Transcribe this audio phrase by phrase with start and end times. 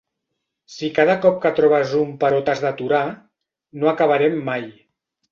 [0.75, 3.01] Si cada cop que trobes un però t'has d'aturar,
[3.83, 4.65] no acabarem mai.